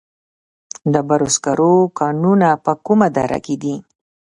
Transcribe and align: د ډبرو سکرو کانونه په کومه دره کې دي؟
د 0.81 0.83
ډبرو 0.93 1.27
سکرو 1.35 1.73
کانونه 1.99 2.49
په 2.65 2.71
کومه 2.85 3.07
دره 3.17 3.39
کې 3.45 3.55
دي؟ 3.61 3.75